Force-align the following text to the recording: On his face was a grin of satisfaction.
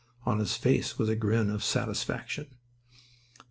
On 0.25 0.39
his 0.39 0.55
face 0.55 0.97
was 0.97 1.09
a 1.09 1.15
grin 1.15 1.51
of 1.51 1.63
satisfaction. 1.63 2.47